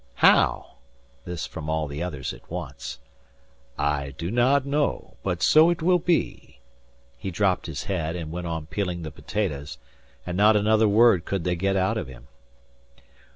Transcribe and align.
"Haow?" 0.15 0.77
This 1.25 1.45
from 1.45 1.69
all 1.69 1.85
the 1.85 2.01
others 2.01 2.33
at 2.33 2.49
once. 2.49 2.97
"I 3.77 4.15
do 4.17 4.31
not 4.31 4.65
know, 4.65 5.17
but 5.21 5.43
so 5.43 5.69
it 5.69 5.83
will 5.83 5.99
be." 5.99 6.57
He 7.19 7.29
dropped 7.29 7.67
his 7.67 7.83
head, 7.83 8.15
and 8.15 8.31
went 8.31 8.47
on 8.47 8.65
peeling 8.65 9.03
the 9.03 9.11
potatoes, 9.11 9.77
and 10.25 10.35
not 10.35 10.55
another 10.55 10.87
word 10.87 11.25
could 11.25 11.43
they 11.43 11.55
get 11.55 11.75
out 11.75 11.97
of 11.99 12.07
him. 12.07 12.27